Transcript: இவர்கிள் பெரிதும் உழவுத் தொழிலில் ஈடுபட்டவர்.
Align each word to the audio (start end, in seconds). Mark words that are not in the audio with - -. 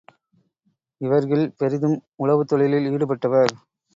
இவர்கிள் 1.01 1.43
பெரிதும் 1.57 1.95
உழவுத் 2.15 2.47
தொழிலில் 2.47 2.89
ஈடுபட்டவர். 2.91 3.53